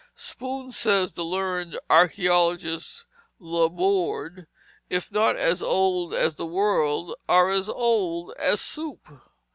"Spoons," 0.15 0.77
says 0.77 1.13
the 1.13 1.23
learned 1.23 1.77
archæologist, 1.87 3.05
Laborde, 3.37 4.47
"if 4.89 5.11
not 5.11 5.35
as 5.35 5.61
old 5.61 6.11
as 6.15 6.37
the 6.37 6.45
world, 6.47 7.13
are 7.29 7.51
as 7.51 7.69
old 7.69 8.33
as 8.39 8.61
soup." 8.61 9.21